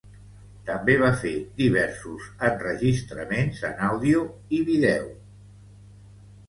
[0.69, 4.27] També va fer diversos enregistraments en àudio
[4.61, 5.11] i vídeo.